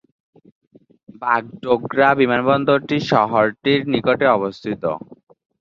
বাগডোগরা 1.21 2.09
বিমানবন্দরটি 2.19 2.97
শহরটির 3.11 3.81
নিকটেই 3.93 4.33
অবস্থিত। 4.37 4.83